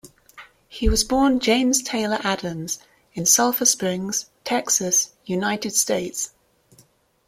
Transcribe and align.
He 0.67 0.89
was 0.89 1.03
born 1.03 1.39
James 1.39 1.83
Taylor 1.83 2.17
Adams 2.23 2.79
in 3.13 3.27
Sulphur 3.27 3.65
Springs, 3.65 4.31
Texas, 4.43 5.13
United 5.25 5.75
States. 5.75 6.31